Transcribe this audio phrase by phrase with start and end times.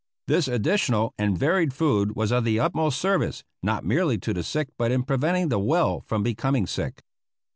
[0.25, 4.69] This additional and varied food was of the utmost service, not merely to the sick
[4.75, 7.03] but in preventing the well from becoming sick.